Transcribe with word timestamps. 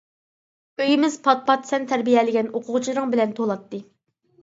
ئۆيىمىز 0.85 1.19
پات-پات 1.27 1.71
سەن 1.73 1.87
تەربىيەلىگەن 1.93 2.53
ئوقۇغۇچىلىرىڭ 2.57 3.15
بىلەن 3.17 3.41
تولاتتى. 3.43 3.87